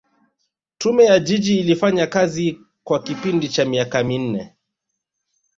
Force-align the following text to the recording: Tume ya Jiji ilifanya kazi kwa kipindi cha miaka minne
Tume 0.77 1.05
ya 1.05 1.19
Jiji 1.19 1.59
ilifanya 1.59 2.07
kazi 2.07 2.59
kwa 2.83 3.03
kipindi 3.03 3.49
cha 3.49 3.65
miaka 3.65 4.03
minne 4.03 4.55